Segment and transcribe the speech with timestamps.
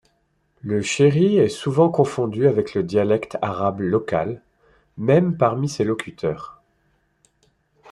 [0.63, 4.41] Le shehri est souvent confondu avec le dialecte arabe local,
[4.97, 6.59] même parmi ses locuteurs.